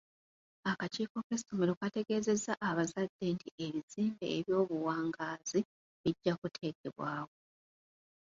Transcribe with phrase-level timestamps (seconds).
[0.71, 5.59] Akakiiko k'essomero kategeezezza abazadde nti ebizimbe eby'obuwangaazi
[6.01, 7.31] bijja kuteekebwawo.